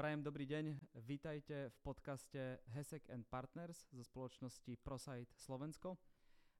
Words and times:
Prajem 0.00 0.24
dobrý 0.24 0.48
deň, 0.48 0.96
vítajte 1.04 1.68
v 1.68 1.76
podcaste 1.84 2.40
Hesek 2.72 3.04
and 3.12 3.20
Partners 3.28 3.84
zo 3.92 4.00
spoločnosti 4.00 4.80
ProSite 4.80 5.28
Slovensko. 5.36 5.92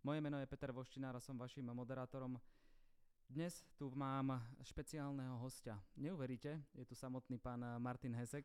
Moje 0.05 0.21
meno 0.21 0.37
je 0.37 0.45
Peter 0.45 0.69
Voštinár 0.77 1.17
a 1.17 1.25
som 1.25 1.41
vašim 1.41 1.65
moderátorom. 1.65 2.37
Dnes 3.25 3.65
tu 3.81 3.89
mám 3.97 4.45
špeciálneho 4.61 5.41
hostia. 5.41 5.81
Neuveríte, 5.97 6.61
je 6.77 6.85
tu 6.85 6.93
samotný 6.93 7.41
pán 7.41 7.65
Martin 7.81 8.13
Hesek. 8.13 8.45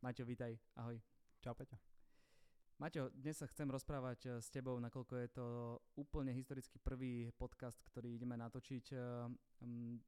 Maťo, 0.00 0.24
vítaj, 0.24 0.56
ahoj. 0.80 0.96
Čau 1.44 1.52
Peťo. 1.52 1.76
Maťo, 2.80 3.12
dnes 3.12 3.36
sa 3.36 3.44
chcem 3.52 3.68
rozprávať 3.68 4.40
s 4.40 4.48
tebou, 4.48 4.80
nakoľko 4.80 5.12
je 5.12 5.28
to 5.28 5.46
úplne 6.00 6.32
historicky 6.32 6.80
prvý 6.80 7.28
podcast, 7.36 7.84
ktorý 7.84 8.16
ideme 8.16 8.40
natočiť 8.40 8.96
Um, 9.62 10.02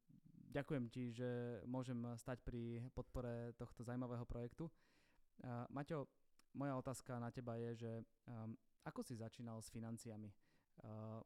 ďakujem 0.55 0.85
ti, 0.87 1.11
že 1.11 1.59
môžem 1.67 1.99
stať 2.15 2.39
pri 2.39 2.79
podpore 2.95 3.51
tohto 3.59 3.83
zaujímavého 3.83 4.23
projektu. 4.23 4.71
Uh, 5.43 5.67
Maťo, 5.67 6.07
moja 6.55 6.79
otázka 6.79 7.19
na 7.19 7.27
teba 7.27 7.59
je, 7.59 7.83
že 7.83 7.91
um, 8.31 8.55
ako 8.87 9.03
si 9.03 9.19
začínal 9.19 9.59
s 9.59 9.67
financiami? 9.67 10.31
Uh, 10.79 11.19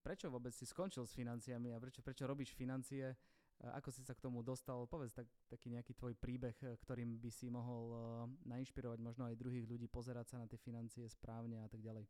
prečo 0.00 0.32
vôbec 0.32 0.56
si 0.56 0.64
skončil 0.64 1.04
s 1.04 1.12
financiami 1.12 1.76
a 1.76 1.80
prečo, 1.80 2.00
prečo 2.00 2.24
robíš 2.24 2.56
financie? 2.56 3.12
Uh, 3.60 3.76
ako 3.76 3.92
si 3.92 4.00
sa 4.00 4.16
k 4.16 4.24
tomu 4.24 4.40
dostal? 4.40 4.88
Povedz 4.88 5.12
tak, 5.12 5.28
taký 5.52 5.68
nejaký 5.68 5.92
tvoj 5.92 6.16
príbeh, 6.16 6.56
ktorým 6.56 7.20
by 7.20 7.28
si 7.28 7.52
mohol 7.52 7.84
uh, 7.92 8.00
nainšpirovať 8.48 8.98
možno 9.04 9.28
aj 9.28 9.36
druhých 9.36 9.68
ľudí 9.68 9.84
pozerať 9.92 10.32
sa 10.32 10.36
na 10.40 10.48
tie 10.48 10.56
financie 10.56 11.04
správne 11.12 11.60
a 11.60 11.68
tak 11.68 11.84
ďalej. 11.84 12.08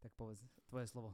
Tak 0.00 0.16
povedz, 0.16 0.40
tvoje 0.64 0.88
slovo. 0.88 1.12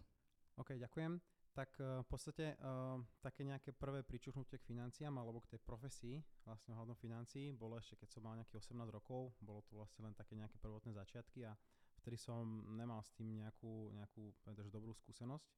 OK, 0.54 0.78
ďakujem 0.78 1.35
tak 1.56 1.72
eh, 1.80 2.04
v 2.04 2.06
podstate 2.06 2.44
uh, 2.60 3.00
také 3.24 3.40
nejaké 3.40 3.72
prvé 3.72 4.04
pričuchnutie 4.04 4.60
k 4.60 4.68
financiám 4.68 5.16
alebo 5.16 5.40
k 5.40 5.56
tej 5.56 5.60
profesii, 5.64 6.20
vlastne 6.44 6.76
ohľadom 6.76 7.00
financií, 7.00 7.56
bolo 7.56 7.80
ešte 7.80 7.96
keď 7.96 8.08
som 8.12 8.28
mal 8.28 8.36
nejakých 8.36 8.60
18 8.60 8.84
rokov, 8.92 9.32
bolo 9.40 9.64
to 9.64 9.80
vlastne 9.80 10.04
len 10.04 10.12
také 10.12 10.36
nejaké 10.36 10.60
prvotné 10.60 10.92
začiatky 10.92 11.48
a 11.48 11.56
vtedy 12.04 12.20
som 12.20 12.44
nemal 12.76 13.00
s 13.00 13.16
tým 13.16 13.40
nejakú, 13.40 13.96
nejakú 13.96 14.36
dobrú 14.68 14.92
skúsenosť 14.92 15.48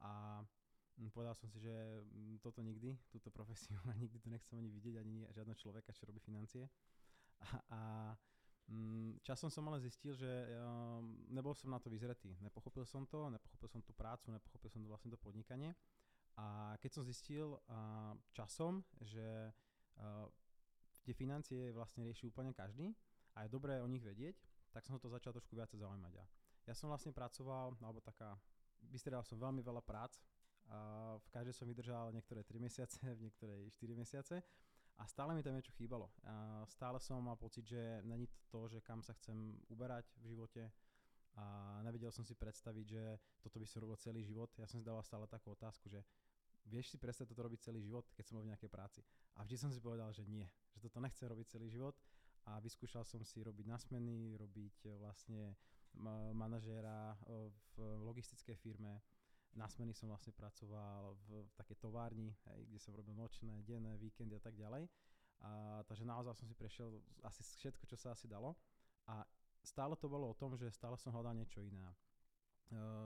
a 0.00 0.40
povedal 1.12 1.36
som 1.36 1.46
si, 1.52 1.60
že 1.60 2.02
toto 2.40 2.64
nikdy, 2.64 2.96
túto 3.12 3.28
profesiu 3.36 3.76
a 3.84 3.92
nikdy 4.00 4.16
to 4.18 4.32
nechcem 4.32 4.56
ani 4.56 4.72
vidieť, 4.72 4.96
ani 4.96 5.28
žiadneho 5.28 5.60
človeka, 5.60 5.92
čo 5.92 6.08
robí 6.08 6.18
financie. 6.24 6.66
A, 7.38 7.46
a 7.70 7.80
Mm, 8.68 9.16
časom 9.24 9.48
som 9.48 9.64
ale 9.72 9.80
zistil, 9.80 10.12
že 10.12 10.28
ehm, 10.28 11.32
nebol 11.32 11.56
som 11.56 11.72
na 11.72 11.80
to 11.80 11.88
vyzretý. 11.88 12.36
Nepochopil 12.44 12.84
som 12.84 13.08
to, 13.08 13.32
nepochopil 13.32 13.68
som 13.68 13.80
tú 13.80 13.96
prácu, 13.96 14.28
nepochopil 14.28 14.68
som 14.68 14.84
to 14.84 14.88
vlastne 14.88 15.08
to 15.08 15.16
podnikanie. 15.16 15.72
A 16.38 16.76
keď 16.78 16.90
som 16.94 17.02
zistil 17.02 17.58
časom, 18.30 18.86
že 19.02 19.50
tie 21.02 21.10
financie 21.10 21.74
vlastne 21.74 22.06
rieši 22.06 22.30
úplne 22.30 22.54
každý 22.54 22.94
a 23.34 23.42
je 23.42 23.50
dobré 23.50 23.82
o 23.82 23.90
nich 23.90 24.06
vedieť, 24.06 24.38
tak 24.70 24.86
som 24.86 25.02
to 25.02 25.10
začal 25.10 25.34
trošku 25.34 25.58
viacej 25.58 25.82
zaujímať. 25.82 26.14
A 26.14 26.24
ja 26.70 26.74
som 26.78 26.92
vlastne 26.92 27.10
pracoval, 27.10 27.74
alebo 27.82 27.98
taká, 27.98 28.38
vystredal 28.86 29.26
som 29.26 29.34
veľmi 29.34 29.66
veľa 29.66 29.82
prác, 29.82 30.20
a 30.68 31.16
v 31.16 31.28
každej 31.32 31.56
som 31.56 31.64
vydržal 31.64 32.12
niektoré 32.12 32.44
3 32.44 32.60
mesiace, 32.60 33.00
v 33.00 33.24
niektorej 33.24 33.72
4 33.72 33.96
mesiace 33.96 34.44
a 34.98 35.06
stále 35.06 35.34
mi 35.34 35.46
tam 35.46 35.54
niečo 35.54 35.70
chýbalo. 35.78 36.10
A 36.26 36.66
stále 36.66 36.98
som 36.98 37.22
mal 37.22 37.38
pocit, 37.38 37.62
že 37.62 38.02
není 38.02 38.26
to 38.26 38.38
to, 38.50 38.60
že 38.66 38.78
kam 38.82 38.98
sa 39.02 39.14
chcem 39.14 39.54
uberať 39.70 40.04
v 40.18 40.34
živote 40.34 40.62
a 41.38 41.78
nevedel 41.86 42.10
som 42.10 42.26
si 42.26 42.34
predstaviť, 42.34 42.86
že 42.86 43.02
toto 43.38 43.62
by 43.62 43.66
som 43.66 43.86
robil 43.86 43.94
celý 43.94 44.26
život. 44.26 44.50
Ja 44.58 44.66
som 44.66 44.82
si 44.82 44.86
dával 44.86 45.06
stále 45.06 45.30
takú 45.30 45.54
otázku, 45.54 45.86
že 45.86 46.02
vieš 46.66 46.90
si 46.90 46.98
predstaviť 46.98 47.30
toto 47.30 47.46
robiť 47.46 47.70
celý 47.70 47.80
život, 47.80 48.10
keď 48.10 48.24
som 48.26 48.34
bol 48.36 48.44
v 48.44 48.50
nejakej 48.50 48.70
práci. 48.70 49.00
A 49.38 49.46
vždy 49.46 49.56
som 49.56 49.70
si 49.70 49.78
povedal, 49.78 50.10
že 50.10 50.26
nie, 50.26 50.44
že 50.74 50.90
toto 50.90 50.98
nechcem 50.98 51.30
robiť 51.30 51.46
celý 51.54 51.70
život 51.70 51.94
a 52.50 52.58
vyskúšal 52.58 53.06
som 53.06 53.22
si 53.22 53.38
robiť 53.38 53.70
na 53.70 53.78
smeny, 53.78 54.34
robiť 54.34 54.98
vlastne 54.98 55.54
manažéra 56.34 57.14
v 57.24 57.74
logistickej 58.02 58.58
firme, 58.58 58.98
na 59.56 59.66
smeny 59.68 59.96
som 59.96 60.12
vlastne 60.12 60.34
pracoval 60.36 61.16
v, 61.24 61.44
v 61.48 61.52
takej 61.56 61.76
továrni, 61.80 62.36
hej, 62.52 62.68
kde 62.68 62.78
som 62.78 62.92
robil 62.92 63.16
nočné, 63.16 63.64
denné, 63.64 63.96
víkendy 63.96 64.36
a 64.36 64.42
tak 64.42 64.54
ďalej. 64.58 64.88
A, 65.38 65.80
takže 65.86 66.04
naozaj 66.04 66.34
som 66.34 66.46
si 66.50 66.54
prešiel 66.58 66.90
asi 67.22 67.40
všetko, 67.62 67.86
čo 67.86 67.96
sa 67.96 68.12
asi 68.12 68.26
dalo. 68.26 68.58
A 69.08 69.22
stále 69.62 69.94
to 69.96 70.10
bolo 70.10 70.30
o 70.30 70.38
tom, 70.38 70.58
že 70.58 70.68
stále 70.74 70.98
som 70.98 71.14
hľadal 71.14 71.34
niečo 71.38 71.62
iné. 71.62 71.86
E, 71.88 71.96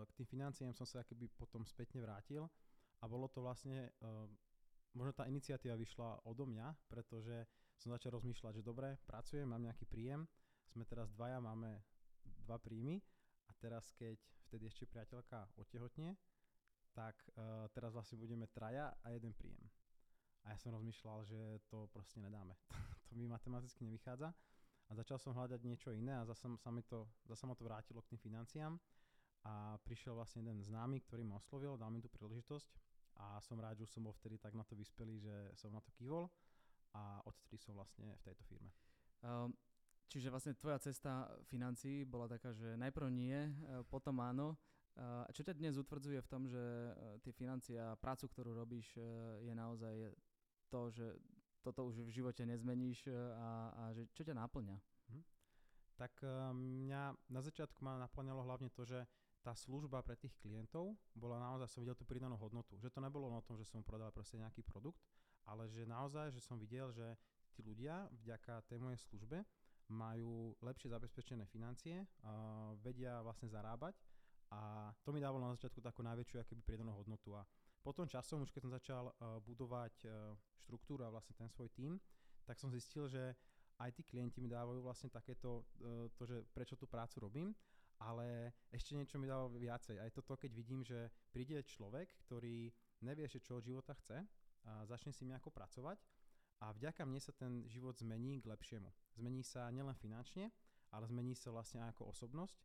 k 0.08 0.10
tým 0.16 0.26
financiám 0.26 0.72
som 0.74 0.88
sa 0.88 1.04
keby 1.06 1.30
potom 1.36 1.62
spätne 1.62 2.02
vrátil 2.02 2.48
a 3.00 3.04
bolo 3.06 3.28
to 3.30 3.44
vlastne, 3.44 3.92
e, 3.92 4.10
možno 4.96 5.12
tá 5.12 5.28
iniciatíva 5.28 5.78
vyšla 5.78 6.26
odo 6.26 6.48
mňa, 6.48 6.74
pretože 6.88 7.46
som 7.78 7.92
začal 7.92 8.18
rozmýšľať, 8.18 8.60
že 8.60 8.66
dobre, 8.66 8.98
pracujem, 9.06 9.46
mám 9.46 9.62
nejaký 9.62 9.86
príjem, 9.86 10.26
sme 10.70 10.86
teraz 10.88 11.10
dvaja, 11.12 11.42
máme 11.42 11.82
dva 12.46 12.56
príjmy 12.58 13.02
a 13.48 13.52
teraz 13.58 13.90
keď 13.92 14.16
vtedy 14.48 14.68
ešte 14.68 14.88
priateľka 14.88 15.48
otehotne, 15.58 16.16
tak 16.92 17.16
uh, 17.36 17.66
teraz 17.72 17.92
vlastne 17.92 18.20
budeme 18.20 18.48
traja 18.52 18.92
a 19.02 19.06
jeden 19.10 19.32
príjem. 19.32 19.64
A 20.44 20.52
ja 20.52 20.58
som 20.58 20.74
rozmýšľal, 20.74 21.24
že 21.24 21.40
to 21.70 21.86
proste 21.92 22.18
nedáme. 22.20 22.56
to 23.08 23.16
mi 23.16 23.26
matematicky 23.26 23.84
nevychádza. 23.84 24.32
A 24.88 24.90
začal 24.92 25.16
som 25.16 25.32
hľadať 25.32 25.60
niečo 25.64 25.88
iné 25.94 26.12
a 26.12 26.26
zase 26.28 26.44
ma 26.50 27.54
to 27.56 27.64
vrátilo 27.64 28.04
k 28.04 28.12
tým 28.12 28.20
financiám. 28.20 28.76
A 29.42 29.80
prišiel 29.82 30.14
vlastne 30.14 30.44
jeden 30.44 30.60
známy, 30.60 31.02
ktorý 31.02 31.24
ma 31.24 31.40
oslovil, 31.40 31.80
dal 31.80 31.90
mi 31.90 31.98
tú 31.98 32.12
príležitosť 32.12 32.68
a 33.18 33.40
som 33.42 33.58
rád, 33.58 33.82
že 33.82 33.90
som 33.90 34.06
bol 34.06 34.14
vtedy 34.14 34.38
tak 34.38 34.54
na 34.54 34.64
to 34.64 34.78
vyspelý, 34.78 35.18
že 35.18 35.34
som 35.58 35.74
na 35.74 35.82
to 35.82 35.90
kývol 35.92 36.30
a 36.94 37.20
odtedy 37.26 37.58
som 37.58 37.76
vlastne 37.76 38.08
v 38.20 38.22
tejto 38.22 38.42
firme. 38.46 38.70
Um, 39.24 39.52
čiže 40.08 40.30
vlastne 40.32 40.56
tvoja 40.56 40.78
cesta 40.78 41.28
financií 41.48 42.04
bola 42.04 42.28
taká, 42.28 42.52
že 42.52 42.76
najprv 42.76 43.08
nie, 43.12 43.36
e, 43.36 43.50
potom 43.88 44.20
áno 44.20 44.60
čo 45.32 45.40
ťa 45.40 45.56
dnes 45.56 45.80
utvrdzuje 45.80 46.20
v 46.20 46.30
tom, 46.30 46.44
že 46.44 46.60
e, 46.60 46.92
tie 47.24 47.32
financie 47.32 47.80
a 47.80 47.96
prácu, 47.96 48.28
ktorú 48.28 48.52
robíš, 48.52 48.92
e, 49.00 49.00
je 49.48 49.54
naozaj 49.56 50.12
to, 50.68 50.92
že 50.92 51.06
toto 51.64 51.88
už 51.88 52.04
v 52.04 52.12
živote 52.12 52.44
nezmeníš 52.44 53.08
e, 53.08 53.12
a, 53.16 53.72
a 53.72 53.82
že 53.96 54.04
čo 54.12 54.28
ťa 54.28 54.36
náplňa? 54.36 54.76
Hm. 55.08 55.24
Tak 55.96 56.12
mňa 56.56 57.02
na 57.30 57.40
začiatku 57.40 57.78
ma 57.80 58.00
naplňalo 58.00 58.42
hlavne 58.42 58.68
to, 58.74 58.82
že 58.82 59.06
tá 59.42 59.54
služba 59.54 60.02
pre 60.02 60.18
tých 60.18 60.34
klientov 60.38 60.98
bola 61.14 61.38
naozaj, 61.38 61.68
som 61.70 61.82
videl 61.82 61.98
tú 61.98 62.06
pridanú 62.06 62.34
hodnotu. 62.38 62.78
Že 62.78 62.90
to 62.94 63.00
nebolo 63.02 63.30
o 63.30 63.44
tom, 63.46 63.54
že 63.58 63.66
som 63.66 63.82
prodal 63.86 64.10
proste 64.10 64.38
nejaký 64.38 64.66
produkt, 64.66 65.02
ale 65.46 65.66
že 65.70 65.86
naozaj, 65.86 66.30
že 66.34 66.42
som 66.42 66.58
videl, 66.58 66.90
že 66.94 67.06
tí 67.54 67.62
ľudia 67.62 68.06
vďaka 68.22 68.66
tej 68.66 68.78
mojej 68.82 68.98
službe 69.02 69.42
majú 69.90 70.54
lepšie 70.62 70.88
zabezpečené 70.88 71.44
financie, 71.50 72.06
vedia 72.80 73.20
vlastne 73.20 73.50
zarábať 73.50 73.98
a 74.52 74.92
to 75.00 75.16
mi 75.16 75.20
dávalo 75.24 75.40
na 75.40 75.56
začiatku 75.56 75.80
takú 75.80 76.04
najväčšiu 76.04 76.36
akéby 76.44 76.60
pridanú 76.60 76.92
hodnotu. 76.92 77.32
A 77.32 77.40
potom 77.80 78.04
časom, 78.04 78.44
už 78.44 78.52
keď 78.52 78.60
som 78.68 78.72
začal 78.76 79.04
uh, 79.08 79.40
budovať 79.40 80.04
uh, 80.04 80.36
štruktúru 80.60 81.08
a 81.08 81.12
vlastne 81.12 81.32
ten 81.32 81.48
svoj 81.48 81.72
tím, 81.72 81.96
tak 82.44 82.60
som 82.60 82.68
zistil, 82.68 83.08
že 83.08 83.32
aj 83.80 83.90
tí 83.96 84.04
klienti 84.04 84.44
mi 84.44 84.52
dávajú 84.52 84.84
vlastne 84.84 85.08
takéto, 85.08 85.64
uh, 85.80 86.06
to, 86.12 86.28
že 86.28 86.44
prečo 86.52 86.76
tú 86.76 86.84
prácu 86.84 87.24
robím, 87.24 87.48
ale 87.96 88.52
ešte 88.68 88.92
niečo 88.92 89.16
mi 89.16 89.24
dáva 89.24 89.48
viacej. 89.48 89.96
Aj 89.96 90.10
toto, 90.12 90.36
keď 90.36 90.50
vidím, 90.52 90.84
že 90.84 91.08
príde 91.32 91.64
človek, 91.64 92.12
ktorý 92.28 92.68
nevie 93.02 93.24
ešte, 93.24 93.40
čo 93.40 93.58
od 93.58 93.64
života 93.64 93.96
chce 93.96 94.20
a 94.68 94.84
začne 94.86 95.14
si 95.14 95.24
nejako 95.24 95.48
pracovať 95.50 95.98
a 96.62 96.70
vďaka 96.70 97.02
mne 97.02 97.18
sa 97.18 97.34
ten 97.34 97.66
život 97.66 97.98
zmení 97.98 98.38
k 98.38 98.50
lepšiemu. 98.50 98.90
Zmení 99.18 99.42
sa 99.42 99.70
nielen 99.74 99.94
finančne, 99.98 100.50
ale 100.94 101.08
zmení 101.10 101.34
sa 101.34 101.50
vlastne 101.50 101.82
aj 101.82 101.98
ako 101.98 102.14
osobnosť 102.14 102.56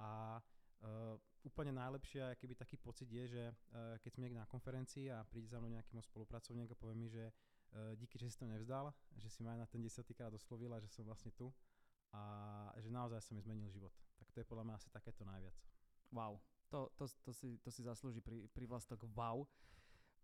a 0.00 0.40
Uh, 0.82 1.14
úplne 1.46 1.70
najlepšie, 1.78 2.34
keby 2.42 2.58
taký 2.58 2.74
pocit 2.74 3.06
je, 3.06 3.38
že 3.38 3.42
uh, 3.46 3.94
keď 4.02 4.10
som 4.10 4.20
niekde 4.26 4.42
na 4.42 4.50
konferencii 4.50 5.14
a 5.14 5.22
príde 5.22 5.46
za 5.46 5.62
mnou 5.62 5.70
nejaký 5.70 5.94
môj 5.94 6.10
spolupracovník 6.10 6.74
a 6.74 6.78
povie 6.78 6.98
mi, 6.98 7.06
že 7.06 7.30
uh, 7.30 7.94
díky, 7.94 8.18
že 8.18 8.26
si 8.26 8.34
to 8.34 8.50
nevzdal, 8.50 8.90
že 9.14 9.30
si 9.30 9.46
ma 9.46 9.54
aj 9.54 9.62
na 9.62 9.68
ten 9.70 9.78
desatýkrát 9.78 10.34
oslovila, 10.34 10.82
že 10.82 10.90
som 10.90 11.06
vlastne 11.06 11.30
tu 11.38 11.54
a 12.10 12.22
že 12.82 12.90
naozaj 12.90 13.22
sa 13.22 13.30
mi 13.32 13.40
zmenil 13.40 13.70
život. 13.70 13.94
Tak 14.18 14.34
to 14.34 14.42
je 14.42 14.46
podľa 14.50 14.64
mňa 14.66 14.74
asi 14.74 14.90
takéto 14.90 15.22
najviac. 15.22 15.54
Wow, 16.10 16.42
to, 16.66 16.90
to, 16.98 17.06
to, 17.24 17.30
si, 17.30 17.62
to 17.62 17.70
si 17.70 17.86
zaslúži 17.86 18.18
pri, 18.18 18.66
vlastok 18.66 19.06
wow. 19.14 19.46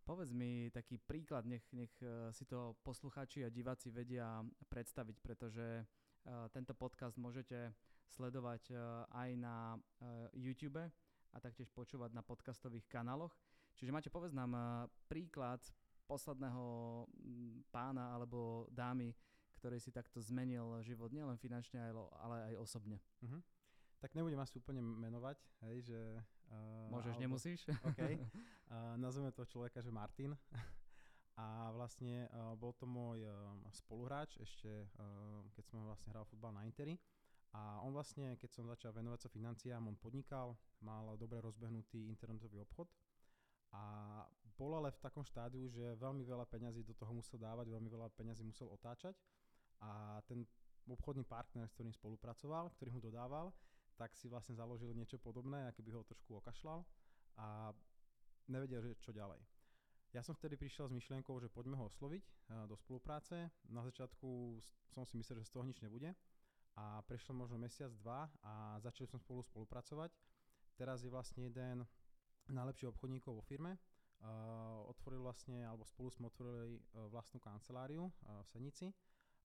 Povedz 0.08 0.32
mi 0.32 0.72
taký 0.72 0.96
príklad, 0.96 1.44
nech, 1.44 1.68
nech 1.76 1.92
si 2.32 2.48
to 2.48 2.80
poslucháči 2.80 3.44
a 3.44 3.52
diváci 3.52 3.92
vedia 3.92 4.40
predstaviť, 4.72 5.20
pretože 5.20 5.84
tento 6.48 6.72
podcast 6.72 7.20
môžete 7.20 7.76
sledovať 8.16 8.72
aj 9.12 9.30
na 9.36 9.76
YouTube 10.32 10.80
a 10.80 11.36
taktiež 11.44 11.68
počúvať 11.76 12.16
na 12.16 12.24
podcastových 12.24 12.88
kanáloch. 12.88 13.36
Čiže 13.76 13.92
máte 13.92 14.08
povedz 14.08 14.32
nám 14.32 14.56
príklad 15.12 15.60
posledného 16.08 17.04
pána 17.68 18.16
alebo 18.16 18.64
dámy, 18.72 19.12
ktorý 19.60 19.76
si 19.76 19.92
takto 19.92 20.24
zmenil 20.24 20.80
život 20.88 21.12
nielen 21.12 21.36
finančne, 21.36 21.84
ale 22.16 22.48
aj 22.48 22.54
osobne. 22.56 22.96
Uh-huh. 23.20 23.44
Tak 23.98 24.14
nebudem 24.14 24.38
asi 24.38 24.62
úplne 24.62 24.78
menovať, 24.78 25.38
hej, 25.66 25.76
že... 25.90 26.00
Uh, 26.48 26.86
Môžeš, 26.94 27.18
alebo, 27.18 27.22
nemusíš. 27.26 27.60
OK. 27.82 27.98
Uh, 27.98 28.94
nazveme 29.04 29.34
toho 29.34 29.46
človeka, 29.46 29.82
že 29.82 29.90
Martin. 29.90 30.38
A 31.38 31.70
vlastne 31.70 32.26
uh, 32.34 32.58
bol 32.58 32.74
to 32.74 32.86
môj 32.86 33.22
uh, 33.22 33.34
spoluhráč 33.70 34.42
ešte 34.42 34.90
uh, 34.98 35.46
keď 35.54 35.64
som 35.70 35.86
vlastne 35.86 36.10
hral 36.10 36.26
futbal 36.26 36.50
na 36.50 36.66
Interi. 36.66 36.98
A 37.54 37.78
on 37.82 37.94
vlastne, 37.94 38.34
keď 38.36 38.50
som 38.50 38.66
začal 38.66 38.90
venovať 38.90 39.26
sa 39.26 39.28
financiám, 39.30 39.86
on 39.86 39.96
podnikal, 39.96 40.58
mal 40.82 41.14
dobre 41.14 41.38
rozbehnutý 41.40 42.10
internetový 42.10 42.60
obchod 42.60 42.90
a 43.72 43.82
bol 44.56 44.74
ale 44.76 44.92
v 44.92 45.00
takom 45.00 45.24
štádiu, 45.24 45.68
že 45.70 45.96
veľmi 45.96 46.24
veľa 46.24 46.44
peňazí 46.48 46.84
do 46.84 46.92
toho 46.96 47.12
musel 47.12 47.38
dávať, 47.40 47.68
veľmi 47.68 47.88
veľa 47.88 48.08
peňazí 48.16 48.42
musel 48.44 48.68
otáčať 48.72 49.16
a 49.80 50.20
ten 50.26 50.44
obchodný 50.88 51.22
partner, 51.24 51.68
s 51.68 51.76
ktorým 51.76 51.92
spolupracoval, 51.92 52.72
ktorý 52.74 52.90
mu 52.96 53.00
dodával, 53.00 53.52
tak 53.98 54.14
si 54.14 54.30
vlastne 54.30 54.54
založil 54.54 54.94
niečo 54.94 55.18
podobné, 55.18 55.66
aký 55.66 55.82
by 55.82 55.90
ho 55.98 56.06
trošku 56.06 56.38
okašľal 56.38 56.86
a 57.42 57.74
nevedel, 58.46 58.80
že 58.86 59.02
čo 59.02 59.10
ďalej. 59.10 59.42
Ja 60.14 60.22
som 60.24 60.38
vtedy 60.38 60.56
prišiel 60.56 60.88
s 60.88 60.96
myšlienkou, 60.96 61.36
že 61.42 61.52
poďme 61.52 61.76
ho 61.76 61.90
osloviť 61.90 62.24
do 62.64 62.78
spolupráce. 62.80 63.52
Na 63.68 63.84
začiatku 63.84 64.56
som 64.88 65.04
si 65.04 65.20
myslel, 65.20 65.44
že 65.44 65.50
z 65.50 65.52
toho 65.52 65.66
nič 65.68 65.84
nebude 65.84 66.16
a 66.78 67.02
prešiel 67.04 67.34
možno 67.34 67.58
mesiac, 67.58 67.90
dva 67.98 68.30
a 68.40 68.78
začali 68.80 69.10
sme 69.10 69.18
spolu 69.18 69.42
spolupracovať. 69.44 70.14
Teraz 70.78 71.02
je 71.02 71.10
vlastne 71.10 71.50
jeden 71.50 71.82
najlepších 72.48 72.88
obchodníkov 72.88 73.36
vo 73.36 73.44
firme. 73.44 73.76
Uh, 74.18 74.82
otvoril 74.90 75.22
vlastne, 75.22 75.62
alebo 75.62 75.86
spolu 75.86 76.10
sme 76.10 76.26
otvorili 76.26 76.74
uh, 76.74 77.06
vlastnú 77.06 77.38
kanceláriu 77.38 78.10
v 78.26 78.46
Senici 78.50 78.90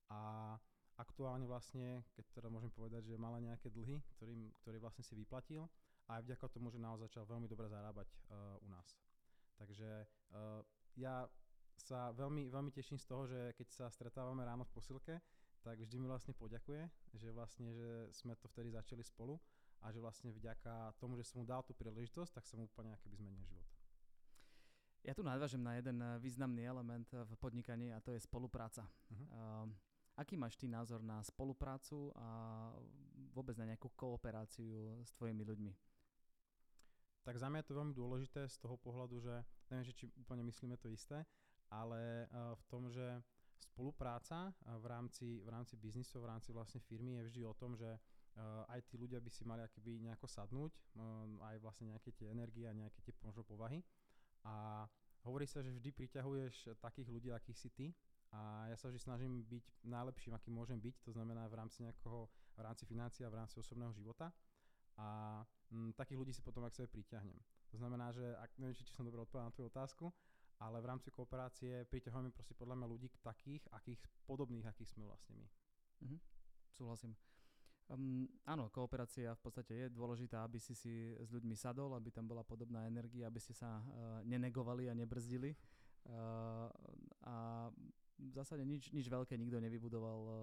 a 0.09 0.55
aktuálne 0.97 1.45
vlastne, 1.49 2.05
keď 2.13 2.25
teda 2.41 2.47
môžem 2.53 2.69
povedať, 2.69 3.09
že 3.09 3.17
mala 3.17 3.41
nejaké 3.41 3.73
dlhy, 3.73 3.97
ktorým, 4.17 4.53
ktorý 4.61 4.77
vlastne 4.77 5.01
si 5.01 5.17
vyplatil 5.17 5.65
a 6.09 6.19
aj 6.19 6.25
vďaka 6.29 6.45
tomu, 6.51 6.69
že 6.69 6.81
naozaj 6.81 7.09
začal 7.09 7.25
veľmi 7.25 7.47
dobre 7.49 7.65
zarábať 7.71 8.09
uh, 8.09 8.59
u 8.61 8.67
nás. 8.69 8.87
Takže 9.57 10.05
uh, 10.35 10.61
ja 10.99 11.25
sa 11.79 12.13
veľmi, 12.13 12.53
veľmi 12.53 12.69
teším 12.69 13.01
z 13.01 13.05
toho, 13.09 13.25
že 13.25 13.57
keď 13.57 13.67
sa 13.73 13.85
stretávame 13.89 14.45
ráno 14.45 14.67
v 14.69 14.73
posilke, 14.77 15.15
tak 15.63 15.79
vždy 15.79 15.95
mi 15.97 16.07
vlastne 16.11 16.35
poďakuje, 16.35 16.85
že 17.15 17.31
vlastne, 17.31 17.71
že 17.71 17.89
sme 18.13 18.35
to 18.35 18.51
vtedy 18.51 18.69
začali 18.69 19.01
spolu 19.01 19.39
a 19.81 19.89
že 19.89 20.03
vlastne 20.03 20.29
vďaka 20.29 20.95
tomu, 20.99 21.15
že 21.15 21.25
som 21.25 21.41
mu 21.41 21.45
dal 21.47 21.63
tú 21.63 21.71
príležitosť, 21.73 22.35
tak 22.35 22.45
som 22.45 22.59
mu 22.59 22.67
úplne 22.67 22.93
keby 22.99 23.15
zmenil 23.15 23.43
život. 23.47 23.65
Ja 25.03 25.11
tu 25.11 25.23
nadvážem 25.23 25.59
na 25.59 25.75
jeden 25.75 25.99
eh, 25.99 26.19
významný 26.19 26.63
element 26.63 27.11
v 27.11 27.33
podnikaní 27.35 27.91
a 27.91 27.99
to 27.99 28.15
je 28.15 28.23
spolupráca. 28.23 28.87
Uh-huh. 29.11 29.67
Uh, 29.67 29.67
aký 30.17 30.37
máš 30.37 30.55
ty 30.55 30.69
názor 30.69 31.01
na 31.01 31.21
spoluprácu 31.25 32.13
a 32.17 32.27
vôbec 33.33 33.57
na 33.57 33.65
nejakú 33.69 33.89
kooperáciu 33.97 35.01
s 35.01 35.11
tvojimi 35.17 35.41
ľuďmi? 35.41 35.73
Tak 37.23 37.39
za 37.39 37.47
mňa 37.47 37.63
je 37.63 37.67
to 37.71 37.79
veľmi 37.79 37.95
dôležité 37.95 38.41
z 38.51 38.57
toho 38.59 38.75
pohľadu, 38.75 39.23
že 39.23 39.35
neviem, 39.71 39.85
že 39.87 39.95
či 39.95 40.11
úplne 40.19 40.43
myslíme 40.43 40.75
to 40.75 40.91
isté, 40.91 41.23
ale 41.71 42.27
uh, 42.27 42.51
v 42.53 42.63
tom, 42.67 42.91
že 42.91 43.23
spolupráca 43.63 44.51
v 44.59 44.85
rámci, 44.85 45.39
v 45.39 45.49
rámci 45.49 45.79
biznisu, 45.79 46.19
v 46.19 46.27
rámci 46.27 46.51
vlastne 46.51 46.83
firmy 46.83 47.15
je 47.15 47.25
vždy 47.31 47.41
o 47.47 47.55
tom, 47.55 47.79
že 47.79 47.87
uh, 47.87 48.67
aj 48.67 48.83
tí 48.91 48.99
ľudia 48.99 49.23
by 49.23 49.31
si 49.31 49.47
mali 49.47 49.63
akoby 49.63 50.03
nejako 50.03 50.27
sadnúť, 50.27 50.73
aj 51.39 51.57
vlastne 51.63 51.95
nejaké 51.95 52.11
tie 52.11 52.27
energie 52.27 52.67
a 52.67 52.75
nejaké 52.75 52.99
tie 53.01 53.15
povahy. 53.47 53.79
A 54.43 54.83
hovorí 55.23 55.47
sa, 55.47 55.63
že 55.63 55.71
vždy 55.71 55.95
priťahuješ 55.95 56.75
takých 56.83 57.07
ľudí, 57.07 57.31
akých 57.31 57.57
si 57.57 57.69
ty. 57.71 57.87
A 58.33 58.65
ja 58.65 58.77
sa 58.77 58.89
vždy 58.89 58.97
snažím 58.97 59.45
byť 59.45 59.85
najlepším, 59.85 60.33
aký 60.33 60.49
môžem 60.49 60.81
byť, 60.81 61.05
to 61.05 61.13
znamená 61.13 61.45
v 61.45 61.53
rámci 61.53 61.85
nejakého, 61.85 62.25
v 62.57 62.61
rámci 62.65 62.83
financií 62.89 63.21
a 63.25 63.29
v 63.29 63.37
rámci 63.37 63.61
osobného 63.61 63.93
života. 63.93 64.33
A 64.97 65.41
m, 65.69 65.93
takých 65.93 66.17
ľudí 66.17 66.33
si 66.33 66.41
potom 66.41 66.65
ak 66.65 66.73
sebe 66.73 66.89
priťahnem. 66.89 67.37
To 67.73 67.77
znamená, 67.77 68.09
že 68.09 68.25
ak, 68.37 68.57
neviem, 68.57 68.73
či 68.73 68.89
som 68.89 69.05
dobre 69.05 69.21
odpovedal 69.21 69.49
na 69.49 69.53
tvoju 69.53 69.69
otázku, 69.69 70.05
ale 70.61 70.81
v 70.81 70.89
rámci 70.89 71.09
kooperácie 71.13 71.85
priťahujeme 71.89 72.33
proste 72.33 72.57
podľa 72.57 72.81
mňa 72.81 72.87
ľudí 72.89 73.09
k 73.09 73.21
takých, 73.21 73.63
akých 73.73 74.01
podobných, 74.25 74.65
akých 74.65 74.89
sme 74.93 75.05
vlastne 75.05 75.37
my. 75.37 75.45
Mhm, 76.01 76.17
súhlasím. 76.73 77.13
Um, 77.91 78.25
áno, 78.47 78.71
kooperácia 78.71 79.35
v 79.35 79.41
podstate 79.43 79.73
je 79.75 79.85
dôležitá, 79.93 80.41
aby 80.41 80.57
si 80.57 80.73
si 80.73 81.13
s 81.19 81.29
ľuďmi 81.29 81.53
sadol, 81.53 81.93
aby 81.93 82.09
tam 82.09 82.25
bola 82.25 82.41
podobná 82.41 82.87
energia, 82.87 83.27
aby 83.27 83.37
ste 83.37 83.53
sa 83.53 83.77
uh, 83.77 84.23
nenegovali 84.25 84.87
a 84.89 84.97
nebrzdili. 84.97 85.53
Uh, 86.07 86.71
a 87.27 87.67
v 88.19 88.33
zásade 88.33 88.65
nič, 88.65 88.93
nič 88.93 89.09
veľké 89.09 89.37
nikto 89.37 89.57
nevybudoval 89.57 90.19
uh, 90.27 90.35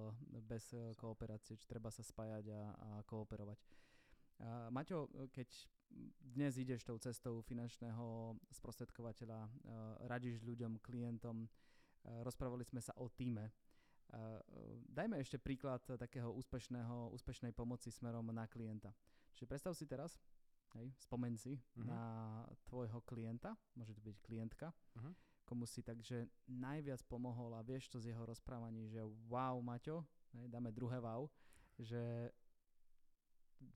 bez 0.42 0.74
uh, 0.74 0.94
kooperácie, 0.98 1.54
či 1.58 1.66
treba 1.66 1.90
sa 1.90 2.02
spájať 2.02 2.44
a, 2.50 2.62
a 2.74 2.88
kooperovať. 3.06 3.58
Uh, 4.40 4.68
Maťo, 4.72 5.10
keď 5.30 5.48
dnes 6.22 6.54
ideš 6.54 6.86
tou 6.86 6.94
cestou 7.02 7.42
finančného 7.42 8.38
sprostredkovateľa, 8.54 9.50
radíš 10.06 10.38
ľuďom, 10.46 10.78
klientom, 10.78 11.50
rozprávali 12.22 12.62
sme 12.62 12.78
sa 12.78 12.94
o 12.94 13.10
týme. 13.10 13.50
Dajme 14.86 15.18
ešte 15.18 15.42
príklad 15.42 15.82
takého 15.82 16.30
úspešného, 16.30 17.10
úspešnej 17.10 17.50
pomoci 17.50 17.90
smerom 17.90 18.30
na 18.30 18.46
klienta. 18.46 18.94
Čiže 19.34 19.50
predstav 19.50 19.74
si 19.74 19.82
teraz, 19.90 20.14
hej, 20.78 20.94
spomeň 20.94 21.32
si 21.34 21.58
uh-huh. 21.58 21.82
na 21.82 22.02
tvojho 22.70 23.02
klienta, 23.02 23.58
môže 23.74 23.90
to 23.90 23.98
byť 23.98 24.16
klientka, 24.22 24.70
uh-huh. 24.70 25.10
Komu 25.50 25.66
si 25.66 25.82
takže 25.82 26.30
najviac 26.46 27.02
pomohol 27.10 27.58
a 27.58 27.66
vieš 27.66 27.90
to 27.90 27.98
z 27.98 28.14
jeho 28.14 28.22
rozprávaní, 28.22 28.86
že 28.86 29.02
wow, 29.26 29.58
Maťo, 29.58 30.06
hej, 30.38 30.46
dáme 30.46 30.70
druhé 30.70 31.02
wow, 31.02 31.26
že 31.74 32.30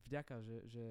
vďaka, 0.07 0.39
že, 0.39 0.57
že 0.71 0.87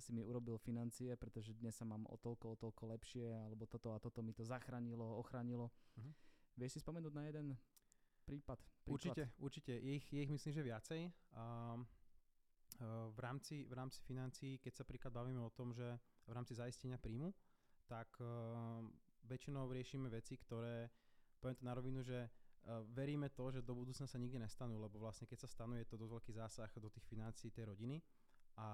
si 0.00 0.16
mi 0.16 0.24
urobil 0.24 0.56
financie, 0.56 1.12
pretože 1.20 1.52
dnes 1.52 1.76
sa 1.76 1.84
mám 1.84 2.08
o 2.08 2.16
toľko, 2.16 2.56
o 2.56 2.56
toľko 2.56 2.96
lepšie, 2.96 3.28
alebo 3.28 3.68
toto 3.68 3.92
a 3.92 4.00
toto 4.00 4.24
mi 4.24 4.32
to 4.32 4.40
zachránilo, 4.48 5.04
ochránilo. 5.20 5.68
Uh-huh. 6.00 6.12
Vieš 6.56 6.80
si 6.80 6.82
spomenúť 6.82 7.12
na 7.12 7.28
jeden 7.28 7.46
prípad? 8.24 8.56
Príklad? 8.56 8.88
Určite, 8.88 9.24
určite. 9.36 9.72
Je 9.76 10.00
ich, 10.00 10.06
je 10.08 10.20
ich 10.24 10.32
myslím, 10.32 10.52
že 10.56 10.62
viacej. 10.64 11.00
Um, 11.36 11.84
v 13.12 13.18
rámci, 13.20 13.68
v 13.68 13.74
rámci 13.76 14.00
financií, 14.02 14.58
keď 14.58 14.80
sa 14.80 14.88
príklad 14.88 15.12
bavíme 15.12 15.38
o 15.38 15.52
tom, 15.52 15.70
že 15.70 15.86
v 16.26 16.32
rámci 16.32 16.56
zaistenia 16.56 16.98
príjmu, 16.98 17.30
tak 17.86 18.08
uh, 18.18 18.80
väčšinou 19.26 19.70
riešime 19.70 20.08
veci, 20.10 20.38
ktoré, 20.38 20.90
poviem 21.38 21.56
to 21.58 21.64
na 21.64 21.74
rovinu, 21.74 22.00
že 22.02 22.26
uh, 22.26 22.82
veríme 22.94 23.30
to, 23.30 23.50
že 23.50 23.66
do 23.66 23.74
budúcna 23.74 24.06
sa 24.06 24.18
nikdy 24.18 24.38
nestanú, 24.38 24.78
lebo 24.78 25.02
vlastne 25.02 25.26
keď 25.26 25.46
sa 25.46 25.48
stanú, 25.50 25.78
je 25.78 25.86
to 25.86 25.98
dosť 25.98 26.12
veľký 26.12 26.32
zásah 26.34 26.70
do 26.78 26.90
tých 26.90 27.06
financií 27.06 27.50
tej 27.50 27.70
rodiny. 27.70 28.02
A 28.60 28.68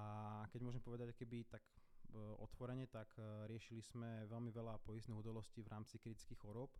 keď 0.51 0.59
môžem 0.59 0.83
povedať, 0.83 1.15
keby 1.15 1.47
tak 1.47 1.63
e, 1.63 2.19
otvorene, 2.43 2.83
tak 2.91 3.07
e, 3.15 3.47
riešili 3.47 3.79
sme 3.79 4.27
veľmi 4.27 4.51
veľa 4.51 4.75
poistných 4.83 5.15
udalostí 5.15 5.63
v 5.63 5.71
rámci 5.71 5.95
kritických 6.03 6.35
chorób, 6.35 6.75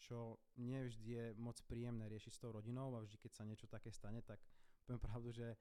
čo 0.00 0.40
nie 0.56 0.80
vždy 0.80 1.10
je 1.12 1.26
moc 1.36 1.60
príjemné 1.68 2.08
riešiť 2.08 2.32
s 2.32 2.40
tou 2.40 2.48
rodinou 2.48 2.96
a 2.96 3.04
vždy, 3.04 3.20
keď 3.20 3.32
sa 3.36 3.44
niečo 3.44 3.68
také 3.68 3.92
stane, 3.92 4.24
tak 4.24 4.40
poviem 4.88 4.96
pravdu, 4.96 5.28
že 5.28 5.60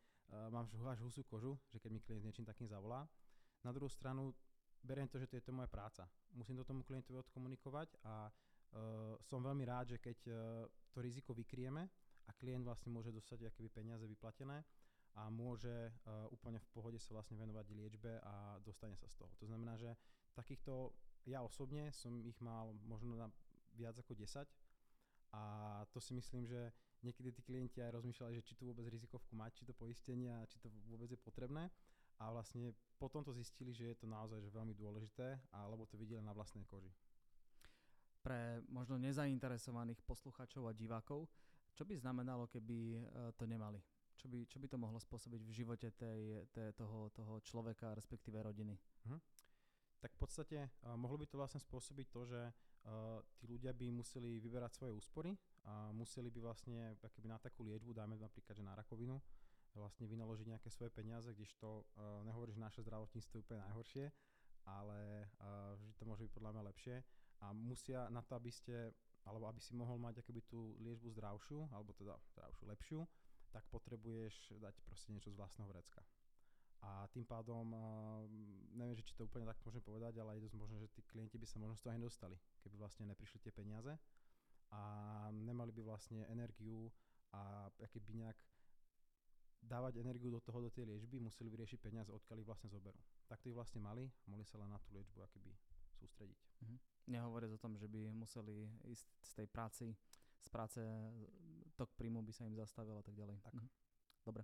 mám 0.52 0.68
až 0.88 1.04
husú 1.04 1.24
kožu, 1.24 1.60
že 1.72 1.80
keď 1.80 1.92
mi 1.92 2.00
klient 2.00 2.24
niečím 2.24 2.48
takým 2.48 2.68
zavolá. 2.68 3.08
Na 3.64 3.72
druhú 3.72 3.92
stranu 3.92 4.36
beriem 4.84 5.08
to, 5.08 5.20
že 5.20 5.28
to 5.28 5.36
je 5.38 5.46
to 5.46 5.56
moja 5.56 5.68
práca. 5.68 6.06
Musím 6.34 6.58
to 6.58 6.68
tomu 6.68 6.84
klientovi 6.84 7.20
odkomunikovať 7.22 8.02
a 8.06 8.28
uh, 8.28 9.16
som 9.24 9.42
veľmi 9.42 9.64
rád, 9.66 9.96
že 9.96 9.98
keď 9.98 10.18
uh, 10.28 10.36
to 10.94 11.00
riziko 11.00 11.34
vykrieme 11.34 11.84
a 12.28 12.32
klient 12.36 12.66
vlastne 12.66 12.92
môže 12.92 13.14
dostať 13.14 13.48
akéby 13.50 13.70
peniaze 13.72 14.04
vyplatené, 14.04 14.66
a 15.18 15.34
môže 15.34 15.90
uh, 16.06 16.30
úplne 16.30 16.62
v 16.62 16.70
pohode 16.70 17.00
sa 17.02 17.18
vlastne 17.18 17.42
venovať 17.42 17.74
liečbe 17.74 18.22
a 18.22 18.62
dostane 18.62 18.94
sa 18.94 19.10
z 19.10 19.18
toho. 19.18 19.34
To 19.42 19.50
znamená, 19.50 19.74
že 19.74 19.98
takýchto, 20.38 20.94
ja 21.26 21.42
osobne 21.42 21.90
som 21.90 22.22
ich 22.22 22.38
mal 22.38 22.70
možno 22.86 23.18
na 23.18 23.28
viac 23.74 23.98
ako 23.98 24.14
10 24.14 24.46
a 25.34 25.44
to 25.90 25.98
si 25.98 26.14
myslím, 26.14 26.46
že 26.46 26.70
niekedy 27.02 27.34
tí 27.34 27.42
klienti 27.42 27.82
aj 27.82 27.98
rozmýšľali, 27.98 28.38
že 28.38 28.46
či 28.46 28.54
tu 28.54 28.70
vôbec 28.70 28.86
rizikovku 28.86 29.34
mať, 29.34 29.58
či 29.58 29.64
to 29.66 29.74
poistenie 29.74 30.30
a 30.30 30.46
či 30.46 30.62
to 30.62 30.70
vôbec 30.86 31.10
je 31.10 31.18
potrebné 31.18 31.74
a 32.18 32.34
vlastne 32.34 32.74
potom 32.98 33.22
to 33.22 33.30
zistili, 33.34 33.74
že 33.74 33.94
je 33.94 33.98
to 33.98 34.10
naozaj 34.10 34.42
že 34.42 34.50
veľmi 34.50 34.74
dôležité, 34.74 35.38
alebo 35.54 35.86
to 35.86 35.98
videli 36.02 36.22
na 36.22 36.34
vlastnej 36.34 36.66
koži. 36.66 36.90
Pre 38.26 38.60
možno 38.68 38.98
nezainteresovaných 38.98 40.02
poslucháčov 40.04 40.68
a 40.68 40.74
divákov, 40.74 41.30
čo 41.78 41.86
by 41.86 41.94
znamenalo, 41.94 42.50
keby 42.50 42.98
e, 42.98 43.02
to 43.38 43.46
nemali? 43.46 43.78
Čo 44.18 44.26
by, 44.26 44.50
čo 44.50 44.58
by 44.58 44.66
to 44.66 44.82
mohlo 44.82 44.98
spôsobiť 44.98 45.46
v 45.46 45.54
živote 45.54 45.94
tej, 45.94 46.50
tej, 46.50 46.74
toho, 46.74 47.14
toho 47.14 47.38
človeka, 47.46 47.94
respektíve 47.94 48.42
rodiny? 48.42 48.74
Uh-huh. 49.06 49.22
Tak 50.02 50.10
v 50.14 50.18
podstate 50.18 50.58
uh, 50.58 50.98
mohlo 50.98 51.22
by 51.22 51.30
to 51.30 51.38
vlastne 51.38 51.62
spôsobiť 51.62 52.08
to, 52.10 52.26
že 52.26 52.42
uh, 52.42 53.22
tí 53.38 53.46
ľudia 53.46 53.78
by 53.78 53.94
museli 53.94 54.42
vyberať 54.42 54.74
svoje 54.74 54.94
úspory 54.94 55.38
a 55.70 55.94
museli 55.94 56.34
by 56.34 56.50
vlastne 56.50 56.98
keby 56.98 57.30
na 57.30 57.38
takú 57.38 57.62
liečbu, 57.62 57.94
dajme 57.94 58.18
napríklad, 58.18 58.58
že 58.58 58.66
na 58.66 58.74
rakovinu, 58.74 59.22
vlastne 59.78 60.10
vynaložiť 60.10 60.48
nejaké 60.50 60.70
svoje 60.74 60.90
peniaze, 60.90 61.30
kdežto 61.30 61.86
uh, 61.86 62.26
nehovorí, 62.26 62.52
že 62.54 62.62
naše 62.62 62.82
zdravotníctvo 62.82 63.34
je 63.38 63.44
úplne 63.46 63.62
najhoršie, 63.70 64.06
ale 64.66 65.30
uh, 65.40 65.78
vždy 65.78 65.94
to 65.96 66.04
môže 66.04 66.22
byť 66.26 66.34
podľa 66.34 66.52
mňa 66.58 66.64
lepšie 66.74 66.96
a 67.42 67.54
musia 67.54 68.10
na 68.10 68.26
to, 68.26 68.36
aby 68.36 68.52
ste 68.52 68.92
alebo 69.28 69.52
aby 69.52 69.60
si 69.60 69.76
mohol 69.76 70.00
mať 70.00 70.24
akoby 70.24 70.40
tú 70.48 70.80
liečbu 70.80 71.12
zdravšiu, 71.20 71.68
alebo 71.76 71.92
teda 72.00 72.16
zdravšiu, 72.32 72.64
lepšiu, 72.72 73.00
tak 73.52 73.68
potrebuješ 73.68 74.56
dať 74.56 74.76
proste 74.88 75.12
niečo 75.12 75.32
z 75.32 75.36
vlastného 75.36 75.68
vrecka. 75.68 76.00
A 76.80 77.10
tým 77.12 77.28
pádom, 77.28 77.74
neviem, 78.72 78.96
že 78.96 79.04
či 79.04 79.18
to 79.18 79.28
úplne 79.28 79.44
tak 79.44 79.60
môžem 79.66 79.84
povedať, 79.84 80.16
ale 80.22 80.38
je 80.38 80.46
dosť 80.48 80.56
možné, 80.56 80.78
že 80.80 80.94
tí 80.94 81.02
klienti 81.04 81.36
by 81.36 81.44
sa 81.44 81.60
možno 81.60 81.76
z 81.76 81.84
toho 81.84 81.96
nedostali, 82.00 82.38
keby 82.64 82.76
vlastne 82.80 83.04
neprišli 83.10 83.44
tie 83.44 83.52
peniaze 83.52 83.92
a 84.72 84.82
nemali 85.34 85.74
by 85.74 85.82
vlastne 85.84 86.24
energiu 86.32 86.88
a 87.34 87.68
keby 87.92 88.24
nejak 88.24 88.40
dávať 89.62 90.00
energiu 90.00 90.32
do 90.32 90.40
toho, 90.40 90.64
do 90.64 90.72
tej 90.72 90.88
liečby, 90.88 91.20
museli 91.20 91.52
vyriešiť 91.52 91.80
peniaze, 91.82 92.10
odkiaľ 92.14 92.38
ich 92.40 92.48
vlastne 92.48 92.70
zoberú. 92.72 92.98
Tak 93.28 93.42
to 93.44 93.50
ich 93.52 93.58
vlastne 93.58 93.84
mali, 93.84 94.08
mohli 94.30 94.46
sa 94.48 94.58
len 94.62 94.70
na 94.70 94.80
tú 94.80 94.94
liečbu 94.96 95.20
akoby 95.24 95.52
sústrediť. 95.98 96.40
Mhm. 96.62 96.78
Nehovoriac 97.08 97.52
o 97.58 97.62
tom, 97.62 97.74
že 97.76 97.88
by 97.90 98.14
museli 98.14 98.70
ísť 98.86 99.08
z 99.24 99.32
tej 99.44 99.48
práci, 99.50 99.88
z 100.38 100.48
práce 100.54 100.80
tok 101.76 101.94
príjmu 101.98 102.22
by 102.22 102.34
sa 102.34 102.46
im 102.46 102.56
zastavil 102.56 102.96
a 102.98 103.04
tak 103.04 103.18
ďalej. 103.18 103.38
Tak. 103.42 103.54
Mhm. 103.54 103.68
Dobre. 104.24 104.44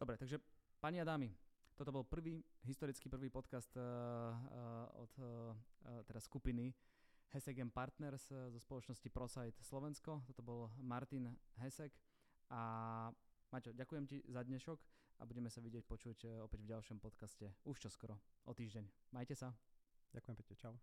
Dobre, 0.00 0.16
takže 0.16 0.40
pani 0.80 0.96
a 0.96 1.04
dámy, 1.04 1.28
toto 1.76 1.92
bol 1.92 2.04
prvý, 2.08 2.40
historický 2.64 3.08
prvý 3.08 3.28
podcast 3.28 3.72
uh, 3.76 3.82
uh, 3.82 5.00
od 5.00 5.12
uh, 5.20 5.52
teda 6.04 6.20
skupiny 6.20 6.72
Hesek 7.30 7.62
Partners 7.70 8.26
zo 8.26 8.58
spoločnosti 8.58 9.06
ProSite 9.06 9.62
Slovensko. 9.62 10.18
Toto 10.26 10.42
bol 10.42 10.66
Martin 10.82 11.30
Hesek 11.62 11.94
a 12.50 13.06
Maťo, 13.50 13.74
ďakujem 13.74 14.06
ti 14.06 14.22
za 14.30 14.46
dnešok 14.46 14.78
a 15.18 15.26
budeme 15.26 15.50
sa 15.50 15.58
vidieť, 15.58 15.82
počuť 15.82 16.46
opäť 16.46 16.62
v 16.62 16.70
ďalšom 16.70 17.02
podcaste 17.02 17.50
už 17.66 17.82
čoskoro, 17.82 18.14
o 18.46 18.54
týždeň. 18.54 18.86
Majte 19.10 19.34
sa. 19.34 19.50
Ďakujem 20.14 20.36
pekne, 20.38 20.54
čau. 20.54 20.74